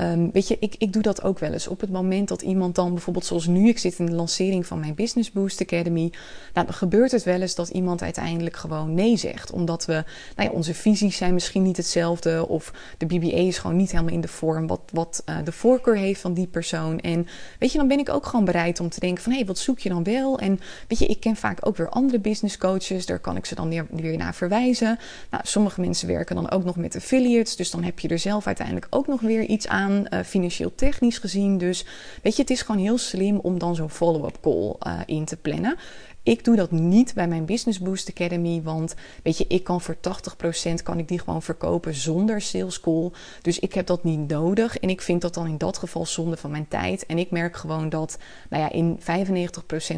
Um, 0.00 0.30
weet 0.32 0.48
je, 0.48 0.56
ik, 0.60 0.74
ik 0.78 0.92
doe 0.92 1.02
dat 1.02 1.22
ook 1.22 1.38
wel 1.38 1.52
eens. 1.52 1.68
Op 1.68 1.80
het 1.80 1.90
moment 1.90 2.28
dat 2.28 2.42
iemand 2.42 2.74
dan 2.74 2.92
bijvoorbeeld 2.92 3.24
zoals 3.24 3.46
nu, 3.46 3.68
ik 3.68 3.78
zit 3.78 3.98
in 3.98 4.06
de 4.06 4.12
lancering 4.12 4.66
van 4.66 4.80
mijn 4.80 4.94
Business 4.94 5.32
Boost 5.32 5.60
Academy. 5.60 6.12
Nou, 6.54 6.66
dan 6.66 6.74
gebeurt 6.74 7.12
het 7.12 7.22
wel 7.22 7.40
eens 7.40 7.54
dat 7.54 7.68
iemand 7.68 8.02
uiteindelijk 8.02 8.56
gewoon 8.56 8.94
nee 8.94 9.16
zegt. 9.16 9.50
Omdat 9.50 9.84
we, 9.84 10.04
nou 10.36 10.48
ja, 10.48 10.54
onze 10.54 10.74
visies 10.74 11.16
zijn 11.16 11.34
misschien 11.34 11.62
niet 11.62 11.76
hetzelfde. 11.76 12.48
Of 12.48 12.72
de 12.98 13.06
BBA 13.06 13.36
is 13.36 13.58
gewoon 13.58 13.76
niet 13.76 13.90
helemaal 13.90 14.14
in 14.14 14.20
de 14.20 14.28
vorm 14.28 14.66
wat, 14.66 14.80
wat 14.92 15.22
uh, 15.28 15.36
de 15.44 15.52
voorkeur 15.52 15.96
heeft 15.96 16.20
van 16.20 16.34
die 16.34 16.46
persoon. 16.46 17.00
En 17.00 17.26
weet 17.58 17.72
je, 17.72 17.78
dan 17.78 17.88
ben 17.88 17.98
ik 17.98 18.08
ook 18.08 18.26
gewoon 18.26 18.44
bereid 18.44 18.80
om 18.80 18.88
te 18.88 19.00
denken 19.00 19.22
van 19.22 19.32
hé, 19.32 19.38
hey, 19.38 19.46
wat 19.46 19.58
zoek 19.58 19.78
je 19.78 19.88
dan 19.88 20.04
wel? 20.04 20.38
En 20.38 20.60
weet 20.88 20.98
je, 20.98 21.06
ik 21.06 21.20
ken 21.20 21.36
vaak 21.36 21.66
ook 21.66 21.76
weer 21.76 21.88
andere 21.88 22.18
business 22.18 22.58
coaches. 22.58 23.06
Daar 23.06 23.18
kan 23.18 23.36
ik 23.36 23.46
ze 23.46 23.54
dan 23.54 23.68
weer, 23.68 23.86
weer 23.90 24.16
naar 24.16 24.34
verwijzen. 24.34 24.98
Nou, 25.30 25.42
sommige 25.46 25.80
mensen 25.80 26.08
werken 26.08 26.36
dan 26.36 26.50
ook 26.50 26.64
nog 26.64 26.76
met 26.76 26.96
affiliates. 26.96 27.56
Dus 27.56 27.70
dan 27.70 27.82
heb 27.82 27.98
je 27.98 28.08
er 28.08 28.18
zelf 28.18 28.46
uiteindelijk 28.46 28.86
ook 28.90 29.06
nog 29.06 29.20
weer 29.20 29.42
iets 29.42 29.68
aan, 29.68 30.06
uh, 30.10 30.20
financieel 30.20 30.74
technisch 30.74 31.18
gezien. 31.18 31.58
Dus 31.58 31.84
weet 32.22 32.36
je, 32.36 32.42
het 32.42 32.50
is 32.50 32.62
gewoon 32.62 32.80
heel 32.80 32.98
slim 32.98 33.38
om 33.38 33.58
dan 33.58 33.74
zo'n 33.74 33.90
follow-up 33.90 34.38
call 34.40 34.74
uh, 34.86 35.00
in 35.06 35.24
te 35.24 35.36
plannen. 35.36 35.76
Ik 36.22 36.44
doe 36.44 36.56
dat 36.56 36.70
niet 36.70 37.14
bij 37.14 37.28
mijn 37.28 37.44
Business 37.44 37.78
Boost 37.78 38.08
Academy, 38.08 38.62
want 38.62 38.94
weet 39.22 39.38
je, 39.38 39.44
ik 39.48 39.64
kan 39.64 39.80
voor 39.80 39.96
80% 39.96 40.82
kan 40.82 40.98
ik 40.98 41.08
die 41.08 41.18
gewoon 41.18 41.42
verkopen 41.42 41.94
zonder 41.94 42.40
sales 42.40 42.80
call. 42.80 43.10
Dus 43.42 43.58
ik 43.58 43.74
heb 43.74 43.86
dat 43.86 44.04
niet 44.04 44.28
nodig 44.28 44.78
en 44.78 44.88
ik 44.88 45.00
vind 45.00 45.20
dat 45.20 45.34
dan 45.34 45.46
in 45.46 45.58
dat 45.58 45.78
geval 45.78 46.06
zonde 46.06 46.36
van 46.36 46.50
mijn 46.50 46.68
tijd. 46.68 47.06
En 47.06 47.18
ik 47.18 47.30
merk 47.30 47.56
gewoon 47.56 47.88
dat, 47.88 48.18
nou 48.50 48.62
ja, 48.62 48.70
in 48.70 48.98
95% 49.00 49.02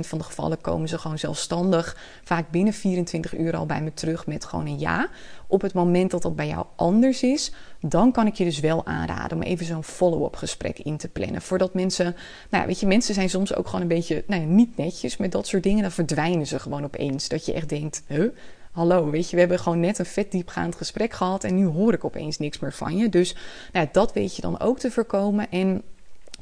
van 0.00 0.18
de 0.18 0.24
gevallen 0.24 0.60
komen 0.60 0.88
ze 0.88 0.98
gewoon 0.98 1.18
zelfstandig, 1.18 1.96
vaak 2.24 2.50
binnen 2.50 2.72
24 2.72 3.38
uur 3.38 3.56
al 3.56 3.66
bij 3.66 3.82
me 3.82 3.94
terug 3.94 4.26
met 4.26 4.44
gewoon 4.44 4.66
een 4.66 4.78
ja. 4.78 5.08
Op 5.52 5.60
het 5.60 5.74
moment 5.74 6.10
dat 6.10 6.22
dat 6.22 6.36
bij 6.36 6.46
jou 6.46 6.66
anders 6.76 7.22
is, 7.22 7.52
dan 7.80 8.12
kan 8.12 8.26
ik 8.26 8.34
je 8.34 8.44
dus 8.44 8.60
wel 8.60 8.86
aanraden 8.86 9.36
om 9.36 9.42
even 9.42 9.66
zo'n 9.66 9.84
follow-up 9.84 10.36
gesprek 10.36 10.78
in 10.78 10.96
te 10.96 11.08
plannen. 11.08 11.42
Voordat 11.42 11.74
mensen, 11.74 12.04
nou 12.50 12.62
ja, 12.62 12.66
weet 12.66 12.80
je, 12.80 12.86
mensen 12.86 13.14
zijn 13.14 13.30
soms 13.30 13.54
ook 13.54 13.66
gewoon 13.66 13.80
een 13.80 13.88
beetje, 13.88 14.24
nou 14.26 14.40
ja, 14.40 14.46
niet 14.46 14.76
netjes 14.76 15.16
met 15.16 15.32
dat 15.32 15.46
soort 15.46 15.62
dingen. 15.62 15.82
Dan 15.82 15.90
verdwijnen 15.90 16.46
ze 16.46 16.58
gewoon 16.58 16.84
opeens. 16.84 17.28
Dat 17.28 17.46
je 17.46 17.52
echt 17.52 17.68
denkt, 17.68 18.02
huh? 18.06 18.28
Hallo, 18.70 19.10
weet 19.10 19.28
je, 19.28 19.34
we 19.34 19.40
hebben 19.40 19.58
gewoon 19.58 19.80
net 19.80 19.98
een 19.98 20.06
vet 20.06 20.30
diepgaand 20.30 20.74
gesprek 20.74 21.12
gehad 21.12 21.44
en 21.44 21.54
nu 21.54 21.66
hoor 21.66 21.92
ik 21.92 22.04
opeens 22.04 22.38
niks 22.38 22.58
meer 22.58 22.72
van 22.72 22.96
je. 22.96 23.08
Dus 23.08 23.36
nou 23.72 23.88
dat 23.92 24.12
weet 24.12 24.36
je 24.36 24.42
dan 24.42 24.60
ook 24.60 24.78
te 24.78 24.90
voorkomen. 24.90 25.50
En 25.50 25.82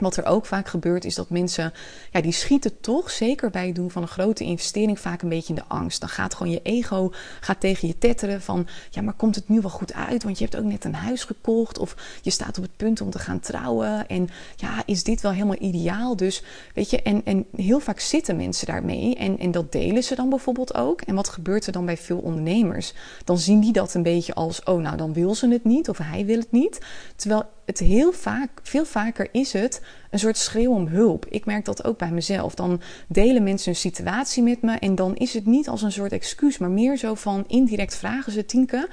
wat 0.00 0.16
er 0.16 0.25
ook 0.25 0.47
vaak 0.47 0.69
gebeurt 0.69 1.04
is 1.04 1.14
dat 1.14 1.30
mensen, 1.30 1.73
ja, 2.11 2.21
die 2.21 2.33
schieten 2.33 2.80
toch, 2.80 3.11
zeker 3.11 3.50
bij 3.50 3.66
het 3.66 3.75
doen 3.75 3.90
van 3.90 4.02
een 4.02 4.09
grote 4.09 4.45
investering, 4.45 5.00
vaak 5.00 5.23
een 5.23 5.28
beetje 5.28 5.54
in 5.54 5.61
de 5.61 5.75
angst. 5.75 6.00
Dan 6.00 6.09
gaat 6.09 6.35
gewoon 6.35 6.52
je 6.52 6.61
ego 6.62 7.12
gaat 7.40 7.61
tegen 7.61 7.88
je 7.88 7.99
tetteren 7.99 8.42
van, 8.42 8.66
ja, 8.90 9.02
maar 9.02 9.14
komt 9.14 9.35
het 9.35 9.49
nu 9.49 9.61
wel 9.61 9.71
goed 9.71 9.95
uit? 9.95 10.23
Want 10.23 10.38
je 10.38 10.45
hebt 10.45 10.57
ook 10.57 10.64
net 10.64 10.85
een 10.85 10.95
huis 10.95 11.25
gekocht 11.25 11.78
of 11.78 11.97
je 12.23 12.30
staat 12.30 12.57
op 12.57 12.62
het 12.62 12.76
punt 12.76 13.00
om 13.00 13.11
te 13.11 13.19
gaan 13.19 13.40
trouwen. 13.40 14.09
En 14.09 14.28
ja, 14.57 14.83
is 14.87 15.04
dit 15.04 15.21
wel 15.21 15.33
helemaal 15.33 15.61
ideaal? 15.61 16.16
Dus 16.16 16.42
weet 16.75 16.90
je, 16.90 17.02
en, 17.02 17.25
en 17.25 17.47
heel 17.57 17.80
vaak 17.80 18.00
zitten 18.00 18.37
mensen 18.37 18.66
daarmee 18.66 19.14
en, 19.14 19.38
en 19.38 19.50
dat 19.50 19.73
delen 19.73 20.02
ze 20.02 20.14
dan 20.14 20.28
bijvoorbeeld 20.28 20.75
ook. 20.75 21.00
En 21.00 21.14
wat 21.14 21.28
gebeurt 21.28 21.66
er 21.66 21.73
dan 21.73 21.85
bij 21.85 21.97
veel 21.97 22.19
ondernemers? 22.19 22.95
Dan 23.25 23.38
zien 23.38 23.61
die 23.61 23.73
dat 23.73 23.95
een 23.95 24.02
beetje 24.02 24.35
als, 24.35 24.62
oh, 24.62 24.83
nou, 24.83 24.97
dan 24.97 25.12
wil 25.12 25.35
ze 25.35 25.49
het 25.49 25.64
niet 25.64 25.88
of 25.88 25.99
hij 25.99 26.26
wil 26.26 26.38
het 26.38 26.52
niet. 26.52 26.78
Terwijl 27.16 27.45
het 27.71 27.79
heel 27.79 28.12
vaak, 28.12 28.50
veel 28.62 28.85
vaker 28.85 29.29
is 29.33 29.53
het 29.53 29.83
een 30.11 30.19
soort 30.19 30.37
schreeuw 30.37 30.73
om 30.73 30.87
hulp. 30.87 31.26
Ik 31.29 31.47
merk 31.47 31.64
dat 31.64 31.85
ook 31.85 31.99
bij 31.99 32.11
mezelf. 32.11 32.55
Dan 32.55 32.81
delen 33.09 33.43
mensen 33.43 33.71
een 33.71 33.76
situatie 33.76 34.43
met 34.43 34.62
me 34.62 34.73
en 34.79 34.95
dan 34.95 35.17
is 35.17 35.35
het 35.35 35.47
niet 35.47 35.69
als 35.69 35.83
een 35.83 35.93
soort 35.93 36.12
excuus, 36.12 36.59
maar 36.59 36.71
meer 36.71 36.97
zo 36.97 37.14
van 37.14 37.45
indirect 37.47 37.97
vragen 37.97 38.33
ze 38.33 38.47
Tinke. 38.47 38.88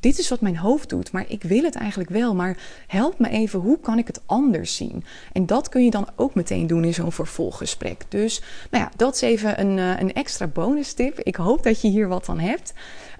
Dit 0.00 0.18
is 0.18 0.28
wat 0.28 0.40
mijn 0.40 0.56
hoofd 0.56 0.88
doet, 0.88 1.12
maar 1.12 1.24
ik 1.28 1.42
wil 1.42 1.62
het 1.62 1.74
eigenlijk 1.74 2.10
wel. 2.10 2.34
Maar 2.34 2.56
help 2.86 3.18
me 3.18 3.28
even, 3.28 3.60
hoe 3.60 3.80
kan 3.80 3.98
ik 3.98 4.06
het 4.06 4.20
anders 4.26 4.76
zien? 4.76 5.04
En 5.32 5.46
dat 5.46 5.68
kun 5.68 5.84
je 5.84 5.90
dan 5.90 6.08
ook 6.16 6.34
meteen 6.34 6.66
doen 6.66 6.84
in 6.84 6.94
zo'n 6.94 7.12
vervolggesprek. 7.12 8.04
Dus 8.08 8.42
nou 8.70 8.84
ja, 8.84 8.90
dat 8.96 9.14
is 9.14 9.20
even 9.20 9.60
een, 9.60 9.78
eh, 9.78 10.00
een 10.00 10.12
extra 10.12 10.46
bonus 10.46 10.92
tip. 10.92 11.20
Ik 11.20 11.36
hoop 11.36 11.62
dat 11.62 11.80
je 11.80 11.88
hier 11.88 12.08
wat 12.08 12.28
aan 12.28 12.38
hebt. 12.38 12.72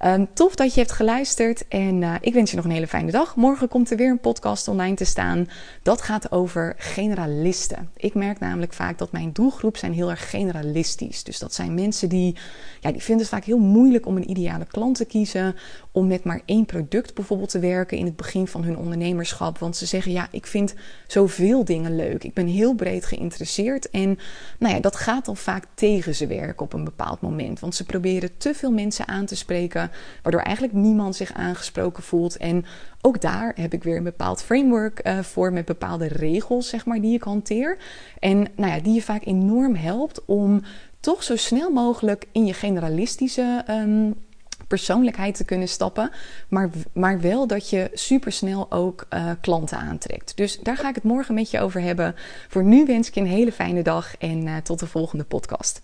Um, 0.04 0.28
tof 0.34 0.54
dat 0.54 0.74
je 0.74 0.80
hebt 0.80 0.92
geluisterd 0.92 1.68
en 1.68 2.02
uh, 2.02 2.14
ik 2.20 2.34
wens 2.34 2.50
je 2.50 2.56
nog 2.56 2.64
een 2.64 2.70
hele 2.70 2.86
fijne 2.86 3.10
dag. 3.10 3.36
Morgen 3.36 3.68
komt 3.68 3.90
er 3.90 3.96
weer 3.96 4.10
een 4.10 4.20
podcast 4.20 4.68
online 4.68 4.96
te 4.96 5.04
staan. 5.04 5.48
Dat 5.82 6.02
gaat 6.02 6.32
over 6.32 6.74
Ik 7.96 8.14
merk 8.14 8.38
namelijk 8.40 8.72
vaak 8.72 8.98
dat 8.98 9.12
mijn 9.12 9.32
doelgroep 9.32 9.76
zijn 9.76 9.92
heel 9.92 10.10
erg 10.10 10.30
generalistisch. 10.30 11.24
Dus 11.24 11.38
dat 11.38 11.54
zijn 11.54 11.74
mensen 11.74 12.08
die, 12.08 12.36
ja, 12.80 12.92
die 12.92 13.02
vinden 13.02 13.24
het 13.24 13.34
vaak 13.34 13.44
heel 13.44 13.58
moeilijk 13.58 14.06
om 14.06 14.16
een 14.16 14.30
ideale 14.30 14.64
klant 14.64 14.96
te 14.96 15.04
kiezen. 15.04 15.54
Om 15.92 16.06
met 16.06 16.24
maar 16.24 16.40
één 16.44 16.66
product 16.66 17.14
bijvoorbeeld 17.14 17.50
te 17.50 17.58
werken 17.58 17.98
in 17.98 18.04
het 18.04 18.16
begin 18.16 18.46
van 18.46 18.64
hun 18.64 18.76
ondernemerschap. 18.76 19.58
Want 19.58 19.76
ze 19.76 19.86
zeggen, 19.86 20.12
ja, 20.12 20.28
ik 20.30 20.46
vind 20.46 20.74
zoveel 21.06 21.64
dingen 21.64 21.96
leuk. 21.96 22.24
Ik 22.24 22.34
ben 22.34 22.46
heel 22.46 22.74
breed 22.74 23.04
geïnteresseerd. 23.04 23.90
En 23.90 24.18
nou 24.58 24.74
ja, 24.74 24.80
dat 24.80 24.96
gaat 24.96 25.24
dan 25.24 25.36
vaak 25.36 25.64
tegen 25.74 26.14
ze 26.14 26.26
werken 26.26 26.64
op 26.64 26.72
een 26.72 26.84
bepaald 26.84 27.20
moment. 27.20 27.60
Want 27.60 27.74
ze 27.74 27.84
proberen 27.84 28.36
te 28.36 28.54
veel 28.54 28.72
mensen 28.72 29.08
aan 29.08 29.26
te 29.26 29.36
spreken 29.36 29.90
waardoor 30.22 30.40
eigenlijk 30.40 30.74
niemand 30.74 31.16
zich 31.16 31.32
aangesproken 31.32 32.02
voelt. 32.02 32.36
En 32.36 32.64
ook 33.04 33.20
daar 33.20 33.52
heb 33.54 33.72
ik 33.72 33.82
weer 33.82 33.96
een 33.96 34.02
bepaald 34.02 34.42
framework 34.42 35.06
uh, 35.06 35.18
voor 35.18 35.52
met 35.52 35.64
bepaalde 35.64 36.06
regels, 36.06 36.68
zeg 36.68 36.86
maar, 36.86 37.00
die 37.00 37.14
ik 37.14 37.24
En 38.18 38.46
nou 38.56 38.72
ja, 38.72 38.80
die 38.80 38.94
je 38.94 39.02
vaak 39.02 39.24
enorm 39.24 39.74
helpt 39.74 40.24
om 40.24 40.62
toch 41.00 41.22
zo 41.22 41.36
snel 41.36 41.70
mogelijk 41.70 42.26
in 42.32 42.46
je 42.46 42.54
generalistische. 42.54 43.64
Um, 43.70 44.14
persoonlijkheid 44.68 45.34
te 45.34 45.44
kunnen 45.44 45.68
stappen. 45.68 46.10
Maar, 46.48 46.70
maar 46.92 47.20
wel 47.20 47.46
dat 47.46 47.70
je 47.70 47.90
supersnel 47.92 48.70
ook 48.70 49.06
uh, 49.10 49.30
klanten 49.40 49.78
aantrekt. 49.78 50.36
Dus 50.36 50.58
daar 50.58 50.76
ga 50.76 50.88
ik 50.88 50.94
het 50.94 51.04
morgen 51.04 51.34
met 51.34 51.50
je 51.50 51.60
over 51.60 51.80
hebben. 51.80 52.14
Voor 52.48 52.64
nu 52.64 52.84
wens 52.84 53.08
ik 53.08 53.14
je 53.14 53.20
een 53.20 53.26
hele 53.26 53.52
fijne 53.52 53.82
dag 53.82 54.16
en 54.18 54.46
uh, 54.46 54.56
tot 54.56 54.78
de 54.78 54.86
volgende 54.86 55.24
podcast. 55.24 55.82